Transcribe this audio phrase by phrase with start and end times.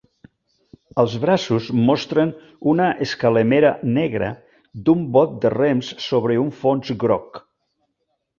[1.01, 2.31] Els braços mostren
[2.71, 4.31] una escalemera negra
[4.89, 7.41] d'un bot de rems sobre un fons groc.